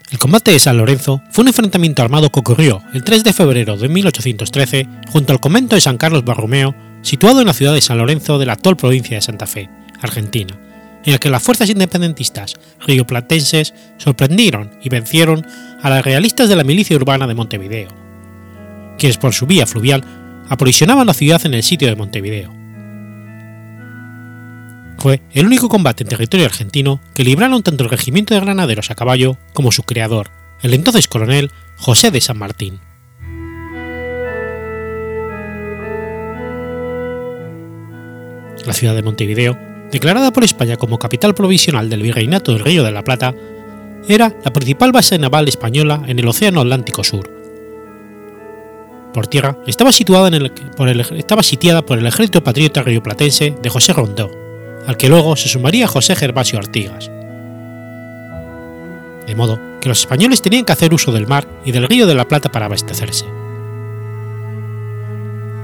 [0.09, 3.75] El combate de San Lorenzo fue un enfrentamiento armado que ocurrió el 3 de febrero
[3.75, 7.97] de 1813 junto al convento de San Carlos Barromeo, situado en la ciudad de San
[7.97, 9.69] Lorenzo de la actual provincia de Santa Fe,
[10.01, 10.57] Argentina,
[11.03, 12.53] en el que las fuerzas independentistas
[12.87, 15.45] rioplatenses sorprendieron y vencieron
[15.81, 17.89] a las realistas de la milicia urbana de Montevideo,
[18.97, 20.22] quienes por su vía fluvial
[20.53, 22.53] aprovisionaban la ciudad en el sitio de Montevideo.
[24.99, 28.95] Fue el único combate en territorio argentino que libraron tanto el regimiento de granaderos a
[28.95, 30.29] caballo como su creador,
[30.61, 32.79] el entonces coronel José de San Martín.
[38.65, 39.57] La ciudad de Montevideo,
[39.91, 43.33] declarada por España como capital provisional del Virreinato del Río de la Plata,
[44.07, 47.42] era la principal base naval española en el Océano Atlántico Sur,
[49.13, 50.29] por tierra, estaba, situada
[50.75, 54.29] por el, estaba sitiada por el ejército patriota rioplatense de José Rondó,
[54.85, 57.09] al que luego se sumaría José Gervasio Artigas.
[59.27, 62.15] De modo que los españoles tenían que hacer uso del mar y del río de
[62.15, 63.25] la Plata para abastecerse.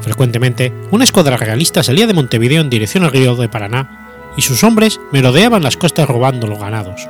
[0.02, 4.64] Frecuentemente, una escuadra realista salía de Montevideo en dirección al río de Paraná y sus
[4.64, 7.08] hombres merodeaban las costas robando los ganados.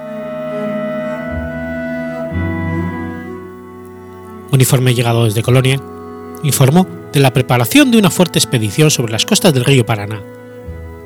[4.51, 5.79] Un informe llegado desde Colonia
[6.43, 10.21] informó de la preparación de una fuerte expedición sobre las costas del río Paraná,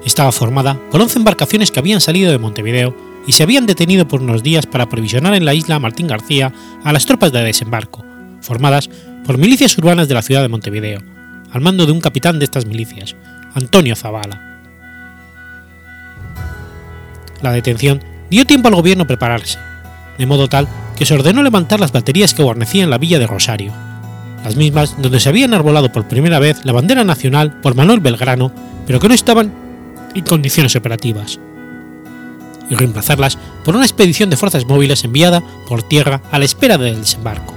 [0.06, 4.22] estaba formada por 11 embarcaciones que habían salido de Montevideo y se habían detenido por
[4.22, 6.52] unos días para provisionar en la isla Martín García
[6.84, 8.04] a las tropas de desembarco,
[8.42, 8.90] formadas
[9.26, 11.02] por milicias urbanas de la ciudad de Montevideo,
[11.52, 13.16] al mando de un capitán de estas milicias,
[13.54, 14.62] Antonio Zavala.
[17.42, 19.60] La detención dio tiempo al gobierno a prepararse,
[20.18, 20.68] de modo tal
[20.98, 23.74] que se ordenó levantar las baterías que guarnecían la villa de Rosario,
[24.44, 28.52] las mismas donde se había enarbolado por primera vez la bandera nacional por Manuel Belgrano,
[28.86, 29.54] pero que no estaban
[30.14, 31.40] en condiciones operativas,
[32.70, 37.00] y reemplazarlas por una expedición de fuerzas móviles enviada por tierra a la espera del
[37.00, 37.54] desembarco.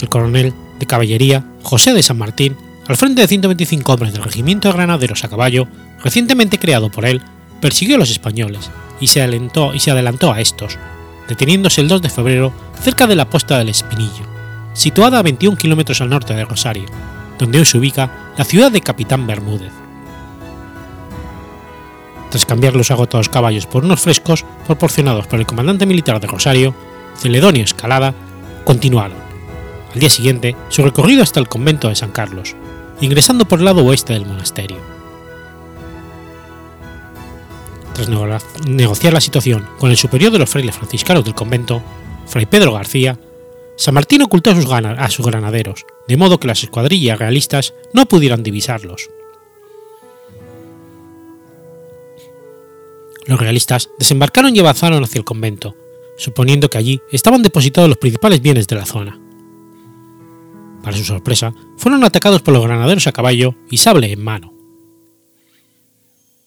[0.00, 4.68] El coronel de caballería José de San Martín, al frente de 125 hombres del regimiento
[4.68, 5.66] de granaderos a caballo,
[6.02, 7.22] recientemente creado por él,
[7.60, 10.78] persiguió a los españoles y se, alentó, y se adelantó a estos,
[11.28, 14.24] deteniéndose el 2 de febrero cerca de la posta del Espinillo,
[14.72, 16.86] situada a 21 kilómetros al norte de Rosario,
[17.38, 19.72] donde hoy se ubica la ciudad de Capitán Bermúdez.
[22.30, 26.74] Tras cambiar los agotados caballos por unos frescos proporcionados por el comandante militar de Rosario,
[27.16, 28.14] Celedonio Escalada,
[28.64, 29.18] continuaron,
[29.92, 32.56] al día siguiente, su recorrido hasta el convento de San Carlos,
[33.00, 34.93] ingresando por el lado oeste del monasterio.
[37.94, 38.08] Tras
[38.66, 41.80] negociar la situación con el superior de los frailes franciscanos del convento,
[42.26, 43.18] Fray Pedro García,
[43.76, 48.06] San Martín ocultó a sus, a sus granaderos, de modo que las escuadrillas realistas no
[48.06, 49.10] pudieran divisarlos.
[53.26, 55.74] Los realistas desembarcaron y avanzaron hacia el convento,
[56.16, 59.20] suponiendo que allí estaban depositados los principales bienes de la zona.
[60.82, 64.53] Para su sorpresa, fueron atacados por los granaderos a caballo y sable en mano.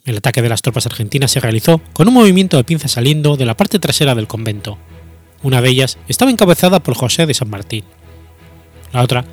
[0.08, 3.46] El ataque de las tropas argentinas se realizó con un movimiento de pinza saliendo de
[3.46, 4.78] la parte trasera del convento.
[5.44, 7.84] Una de ellas estaba encabezada por José de San Martín.
[8.94, 9.26] La otra,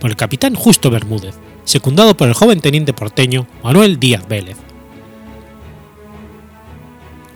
[0.00, 4.56] por el capitán Justo Bermúdez, secundado por el joven teniente porteño Manuel Díaz Vélez.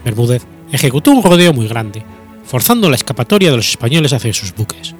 [0.02, 2.02] Bermúdez ejecutó un rodeo muy grande,
[2.46, 4.94] forzando la escapatoria de los españoles hacia sus buques.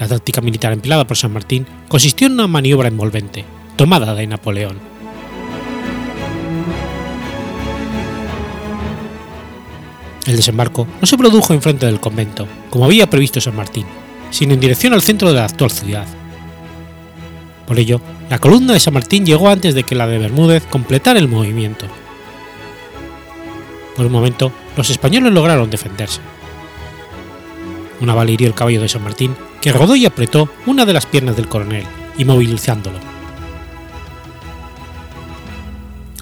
[0.00, 3.44] La táctica militar empleada por San Martín consistió en una maniobra envolvente,
[3.76, 4.93] tomada de Napoleón
[10.26, 13.86] El desembarco no se produjo enfrente del convento, como había previsto San Martín,
[14.30, 16.06] sino en dirección al centro de la actual ciudad.
[17.66, 21.18] Por ello, la columna de San Martín llegó antes de que la de Bermúdez completara
[21.18, 21.86] el movimiento.
[23.96, 26.20] Por un momento, los españoles lograron defenderse.
[28.00, 31.06] Una bala hirió el caballo de San Martín, que rodó y apretó una de las
[31.06, 31.84] piernas del coronel,
[32.18, 32.98] inmovilizándolo.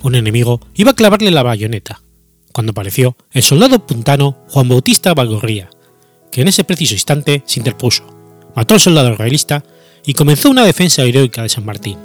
[0.03, 2.02] Un enemigo iba a clavarle la bayoneta,
[2.53, 5.71] cuando apareció el soldado puntano Juan Bautista Valgorría,
[6.31, 8.05] que en ese preciso instante se interpuso,
[8.55, 9.65] mató al soldado realista
[10.05, 11.99] y comenzó una defensa heroica de San Martín.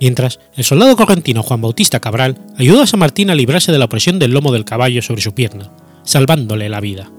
[0.00, 3.84] Mientras, el soldado correntino Juan Bautista Cabral ayudó a San Martín a librarse de la
[3.84, 5.70] opresión del lomo del caballo sobre su pierna,
[6.04, 7.10] salvándole la vida.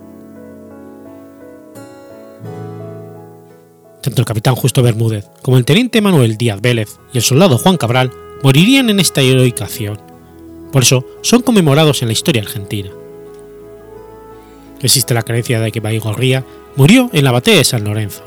[4.01, 7.77] Tanto el capitán Justo Bermúdez como el teniente Manuel Díaz Vélez y el soldado Juan
[7.77, 10.01] Cabral morirían en esta heroica acción,
[10.71, 12.89] por eso son conmemorados en la historia argentina.
[14.81, 16.43] Existe la creencia de que Baigorría
[16.75, 18.23] murió en la batalla de San Lorenzo,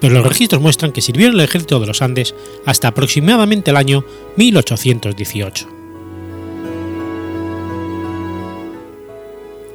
[0.00, 2.34] pero los registros muestran que sirvió en el ejército de los Andes
[2.66, 4.04] hasta aproximadamente el año
[4.36, 5.68] 1818.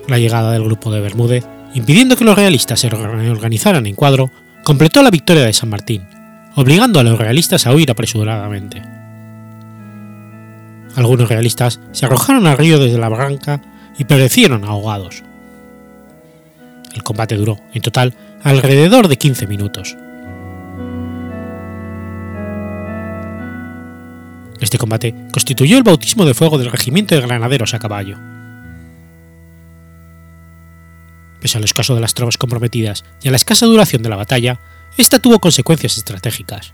[0.07, 4.31] La llegada del grupo de Bermúdez, impidiendo que los realistas se organizaran en cuadro,
[4.63, 6.07] completó la victoria de San Martín,
[6.55, 8.81] obligando a los realistas a huir apresuradamente
[10.95, 13.61] algunos realistas se arrojaron al río desde la barranca
[13.97, 15.23] y perecieron ahogados.
[16.93, 18.13] El combate duró, en total,
[18.43, 19.97] alrededor de 15 minutos.
[24.59, 28.17] Este combate constituyó el bautismo de fuego del regimiento de granaderos a caballo.
[31.41, 34.61] Pese al escaso de las tropas comprometidas y a la escasa duración de la batalla,
[34.97, 36.73] esta tuvo consecuencias estratégicas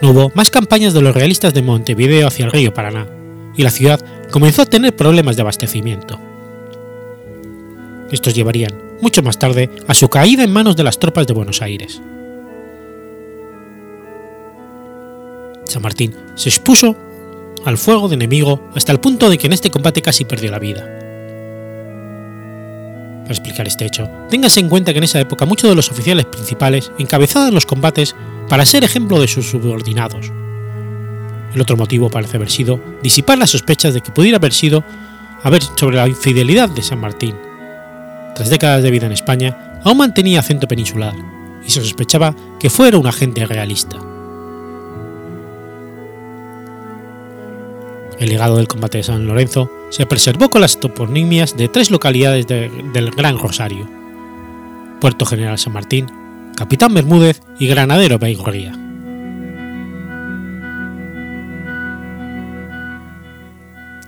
[0.00, 3.06] no hubo más campañas de los realistas de Montevideo hacia el río Paraná,
[3.56, 6.18] y la ciudad comenzó a tener problemas de abastecimiento.
[8.10, 11.62] Estos llevarían, mucho más tarde, a su caída en manos de las tropas de Buenos
[11.62, 12.00] Aires.
[15.64, 16.96] San Martín se expuso
[17.64, 20.58] al fuego de enemigo hasta el punto de que en este combate casi perdió la
[20.58, 20.82] vida.
[23.22, 26.24] Para explicar este hecho, téngase en cuenta que en esa época muchos de los oficiales
[26.26, 28.16] principales encabezaban los combates
[28.50, 30.32] para ser ejemplo de sus subordinados.
[31.54, 34.82] El otro motivo parece haber sido disipar las sospechas de que pudiera haber sido
[35.44, 37.36] haber sobre la infidelidad de San Martín.
[38.34, 41.14] Tras décadas de vida en España, aún mantenía acento peninsular,
[41.64, 43.98] y se sospechaba que fuera un agente realista.
[48.18, 52.48] El legado del combate de San Lorenzo se preservó con las toponimias de tres localidades
[52.48, 53.88] del Gran Rosario:
[55.00, 56.19] Puerto General San Martín,
[56.60, 58.72] Capitán Bermúdez y Granadero Baigorría.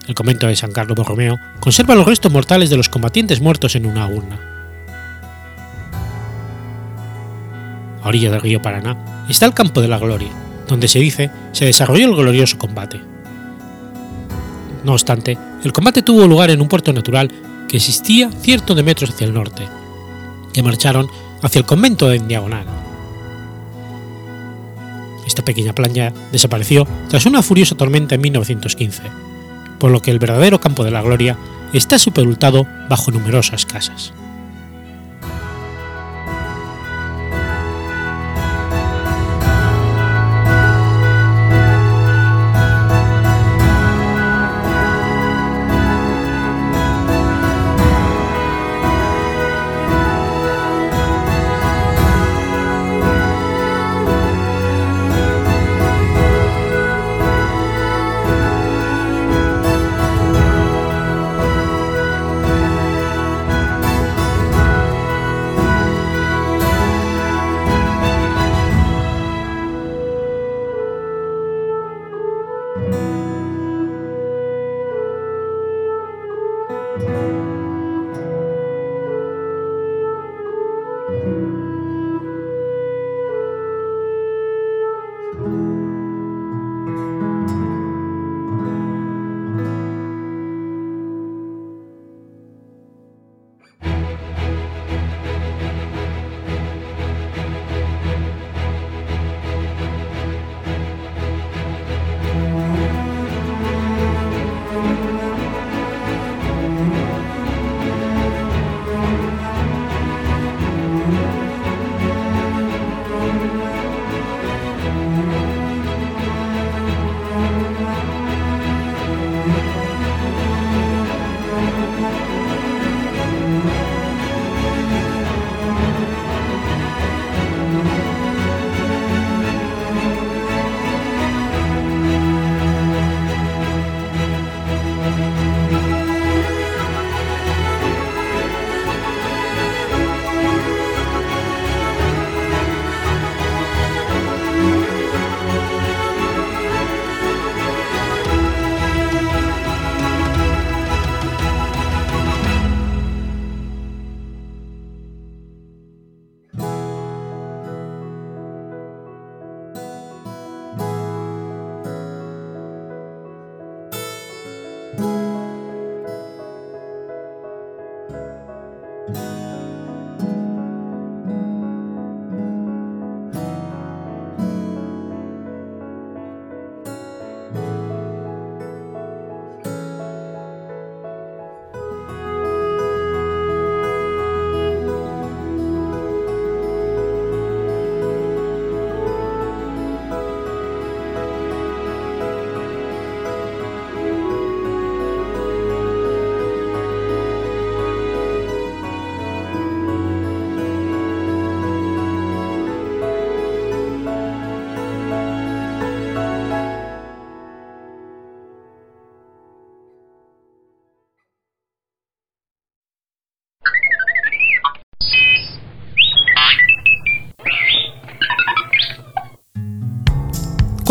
[0.07, 3.86] El convento de San Carlos Borromeo conserva los restos mortales de los combatientes muertos en
[3.86, 4.38] una urna.
[8.03, 10.32] A orilla del río Paraná está el Campo de la Gloria,
[10.68, 13.00] donde se dice se desarrolló el glorioso combate.
[14.84, 17.32] No obstante, el combate tuvo lugar en un puerto natural
[17.66, 19.66] que existía ciertos de metros hacia el norte,
[20.53, 21.09] que marcharon
[21.43, 22.66] hacia el convento de Diagonal.
[25.26, 29.03] Esta pequeña playa desapareció tras una furiosa tormenta en 1915,
[29.78, 31.36] por lo que el verdadero campo de la gloria
[31.72, 34.12] está sepultado bajo numerosas casas.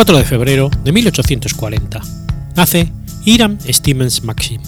[0.02, 2.02] 4 de febrero de 1840.
[2.56, 2.92] Nace
[3.24, 4.60] Hiram Stevens Maxim.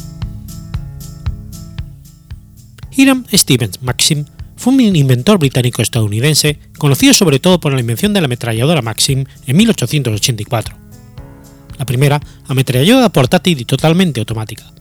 [2.96, 4.26] Hiram Stevens Maxim
[4.56, 9.58] fue un inventor británico-estadounidense conocido sobre todo por la invención de la ametralladora Maxim en
[9.58, 10.78] 1884,
[11.80, 14.72] la primera ametralladora portátil y totalmente automática.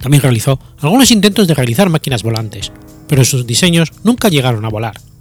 [0.00, 2.72] También realizó algunos intentos de realizar máquinas volantes,
[3.06, 5.11] pero sus diseños nunca llegaron a volar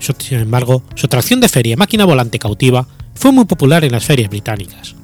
[0.00, 4.30] sin embargo, su atracción de feria máquina volante cautiva fue muy popular en las ferias
[4.30, 4.94] británicas.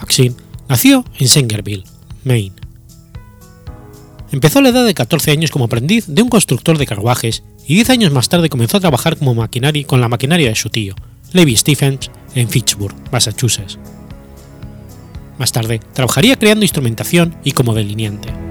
[0.00, 0.34] Maxine
[0.68, 1.84] nació en Sangerville,
[2.24, 2.54] Maine.
[4.30, 7.74] Empezó a la edad de 14 años como aprendiz de un constructor de carruajes y
[7.74, 10.94] 10 años más tarde comenzó a trabajar como maquinaria con la maquinaria de su tío,
[11.32, 13.78] Levi Stephens, en Fitchburg, Massachusetts.
[15.38, 18.47] Más tarde, trabajaría creando instrumentación y como delineante.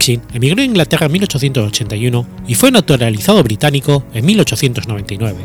[0.00, 5.36] Maxim emigró a Inglaterra en 1881 y fue naturalizado británico en 1899.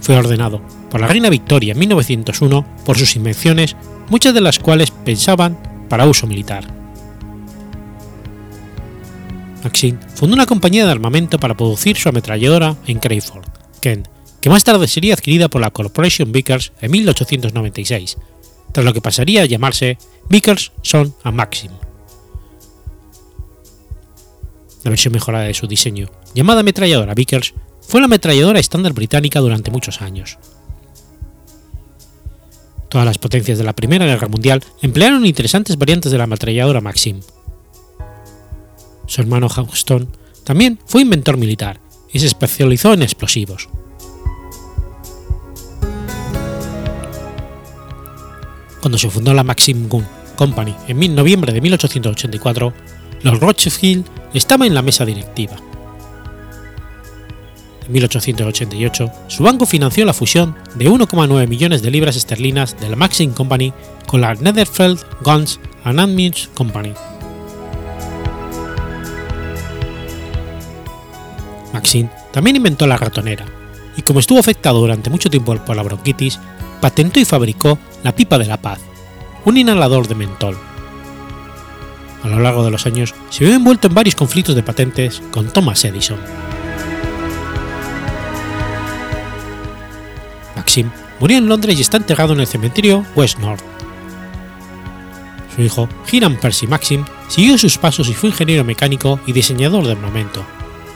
[0.00, 0.62] Fue ordenado
[0.92, 3.74] por la reina Victoria en 1901 por sus invenciones,
[4.10, 5.58] muchas de las cuales pensaban
[5.88, 6.72] para uso militar.
[9.64, 13.48] Maxim fundó una compañía de armamento para producir su ametralladora en Crayford,
[13.80, 14.06] Kent,
[14.40, 18.18] que más tarde sería adquirida por la Corporation Vickers en 1896,
[18.70, 19.98] tras lo que pasaría a llamarse
[20.32, 21.70] Vickers, Son and Maxim.
[24.82, 27.52] La versión mejorada de su diseño, llamada ametralladora Vickers,
[27.82, 30.38] fue la ametralladora estándar británica durante muchos años.
[32.88, 37.20] Todas las potencias de la Primera Guerra Mundial emplearon interesantes variantes de la ametralladora Maxim.
[39.06, 41.78] Su hermano Houston también fue inventor militar
[42.10, 43.68] y se especializó en explosivos.
[48.80, 52.74] Cuando se fundó la Maxim Gun Company en noviembre de 1884,
[53.22, 55.54] los Rothschild estaban en la mesa directiva.
[57.86, 62.96] En 1888, su banco financió la fusión de 1,9 millones de libras esterlinas de la
[62.96, 63.72] Maxim Company
[64.08, 66.92] con la Netherfield Guns and Ammunition Company.
[71.72, 73.44] Maxim también inventó la ratonera,
[73.96, 76.40] y como estuvo afectado durante mucho tiempo por la bronquitis,
[76.80, 78.80] patentó y fabricó la pipa de la paz,
[79.44, 80.56] un inhalador de mentol.
[82.22, 85.50] A lo largo de los años se vio envuelto en varios conflictos de patentes con
[85.50, 86.18] Thomas Edison.
[90.54, 93.62] Maxim murió en Londres y está enterrado en el cementerio West North.
[95.54, 99.92] Su hijo, Hiram Percy Maxim, siguió sus pasos y fue ingeniero mecánico y diseñador de
[99.92, 100.44] armamento,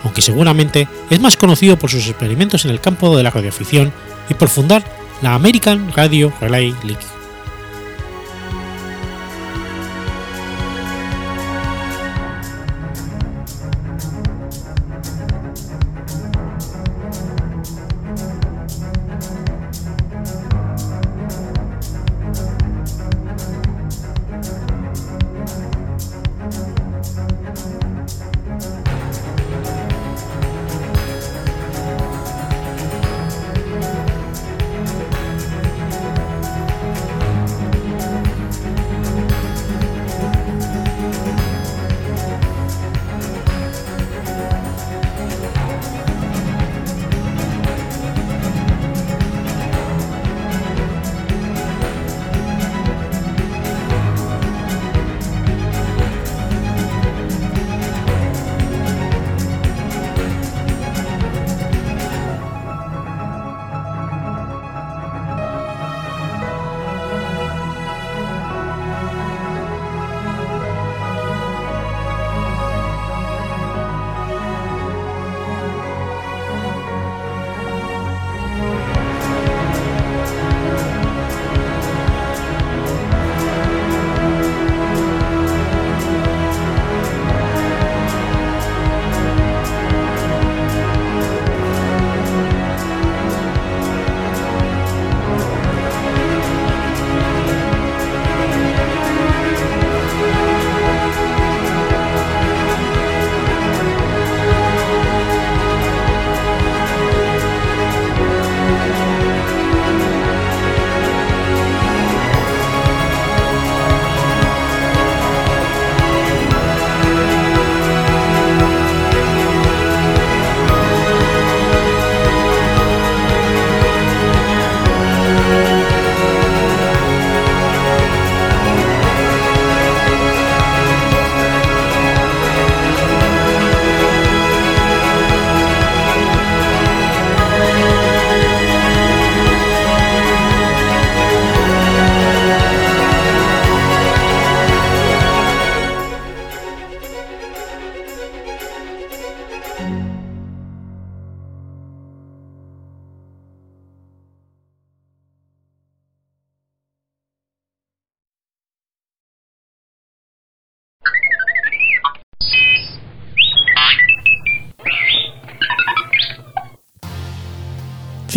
[0.02, 3.92] aunque seguramente es más conocido por sus experimentos en el campo de la radioafición
[4.30, 4.84] y por fundar
[5.20, 7.15] la American Radio Relay League.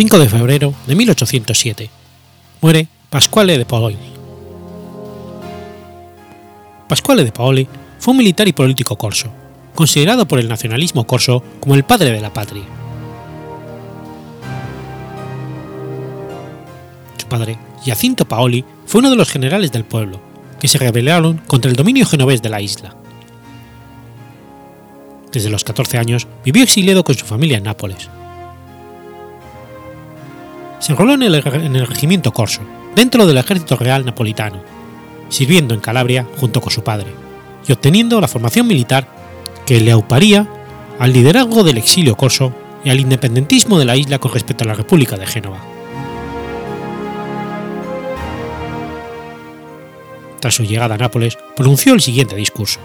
[0.00, 1.90] 5 de febrero de 1807.
[2.62, 3.98] Muere Pasquale de Paoli.
[6.88, 9.30] Pasquale de Paoli fue un militar y político corso,
[9.74, 12.62] considerado por el nacionalismo corso como el padre de la patria.
[17.18, 20.18] Su padre, Jacinto Paoli, fue uno de los generales del pueblo,
[20.58, 22.96] que se rebelaron contra el dominio genovés de la isla.
[25.30, 28.08] Desde los 14 años vivió exiliado con su familia en Nápoles.
[30.80, 32.62] Se enroló en el, en el regimiento Corso,
[32.96, 34.60] dentro del ejército real napolitano,
[35.28, 37.14] sirviendo en Calabria junto con su padre,
[37.68, 39.06] y obteniendo la formación militar
[39.66, 40.48] que le auparía
[40.98, 42.52] al liderazgo del exilio corso
[42.84, 45.60] y al independentismo de la isla con respecto a la República de Génova.
[50.40, 52.80] Tras su llegada a Nápoles, pronunció el siguiente discurso.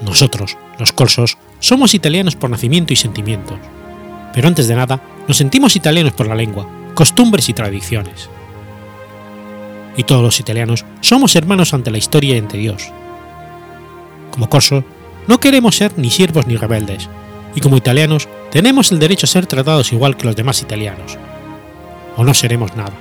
[0.00, 3.58] Nosotros, los corsos, somos italianos por nacimiento y sentimientos,
[4.34, 8.28] pero antes de nada nos sentimos italianos por la lengua, costumbres y tradiciones.
[9.96, 12.90] Y todos los italianos somos hermanos ante la historia y ante Dios.
[14.32, 14.82] Como corsos,
[15.28, 17.08] no queremos ser ni siervos ni rebeldes,
[17.54, 21.16] y como italianos tenemos el derecho a ser tratados igual que los demás italianos.
[22.16, 22.92] O no seremos nada.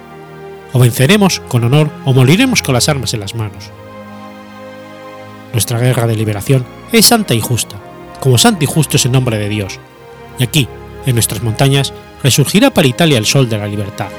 [0.72, 3.72] O venceremos con honor o moriremos con las armas en las manos.
[5.52, 7.76] Nuestra guerra de liberación es santa y justa,
[8.20, 9.80] como santo y justo es el nombre de Dios,
[10.40, 10.68] y aquí,
[11.06, 11.94] en nuestras montañas,
[12.24, 14.10] resurgirá para Italia el sol de la libertad.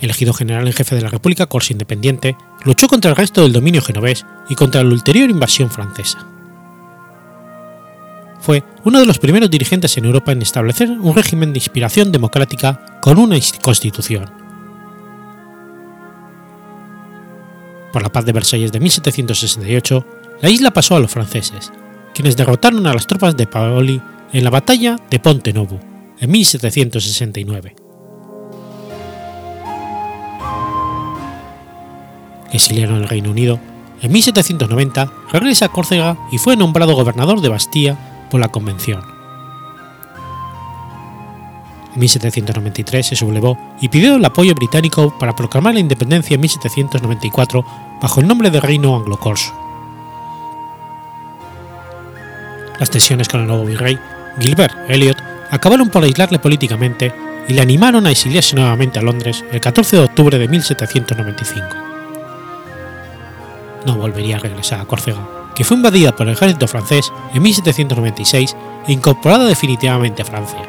[0.00, 3.82] Elegido general en jefe de la República Corsa Independiente, luchó contra el resto del dominio
[3.82, 6.26] genovés y contra la ulterior invasión francesa.
[8.40, 12.98] Fue uno de los primeros dirigentes en Europa en establecer un régimen de inspiración democrática
[13.00, 14.30] con una constitución.
[17.92, 20.06] Por la paz de Versalles de 1768,
[20.40, 21.72] la isla pasó a los franceses,
[22.14, 24.00] quienes derrotaron a las tropas de Paoli
[24.32, 25.80] en la batalla de Ponte Novo
[26.20, 27.76] en 1769.
[32.52, 33.58] Exiliado en el Reino Unido,
[34.00, 39.02] en 1790 regresa a Córcega y fue nombrado gobernador de Bastía por la Convención.
[41.94, 47.64] En 1793 se sublevó y pidió el apoyo británico para proclamar la independencia en 1794
[48.00, 49.67] bajo el nombre de Reino Anglo-Corso.
[52.78, 53.98] Las tensiones con el nuevo virrey,
[54.38, 55.20] Gilbert Elliot,
[55.50, 57.12] acabaron por aislarle políticamente
[57.48, 61.66] y le animaron a exiliarse nuevamente a Londres el 14 de octubre de 1795.
[63.84, 65.26] No volvería a regresar a Córcega,
[65.56, 68.56] que fue invadida por el ejército francés en 1796
[68.86, 70.60] e incorporada definitivamente a Francia.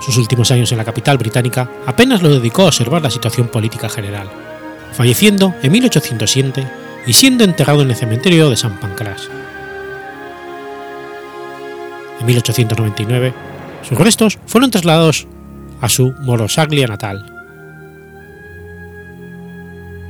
[0.00, 3.88] Sus últimos años en la capital británica apenas lo dedicó a observar la situación política
[3.88, 4.28] general,
[4.92, 9.28] falleciendo en 1807 y siendo enterrado en el cementerio de San Pancras.
[12.20, 13.34] En 1899,
[13.82, 15.26] sus restos fueron trasladados
[15.80, 17.26] a su Morosaglia natal.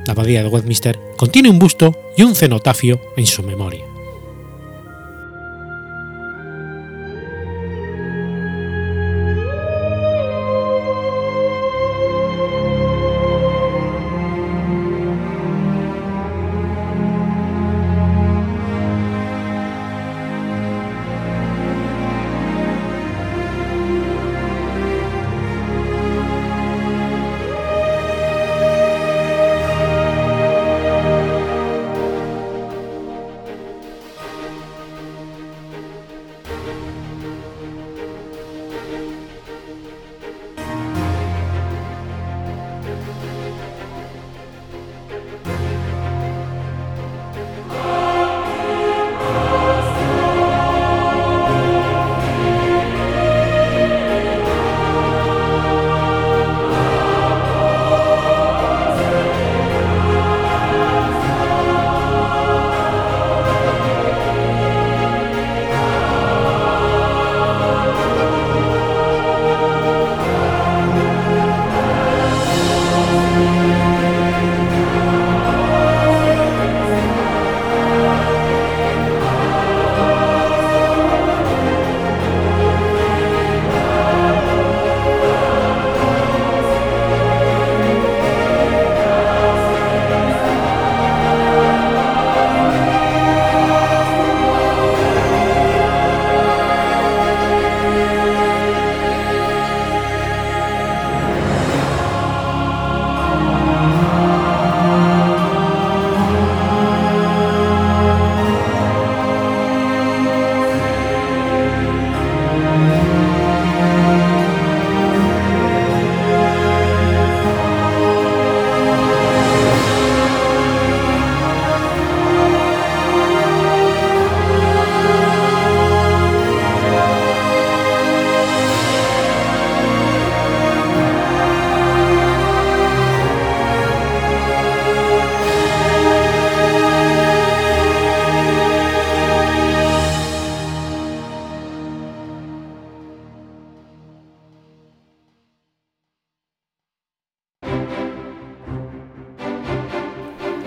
[0.05, 3.92] La abadía de Westminster contiene un busto y un cenotafio en su memoria.